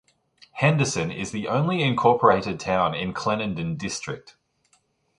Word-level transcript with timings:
Henderson 0.53 1.11
is 1.11 1.29
the 1.29 1.47
only 1.47 1.83
incorporated 1.83 2.59
town 2.59 2.95
in 2.95 3.13
Clendenin 3.13 3.77
District. 3.77 4.35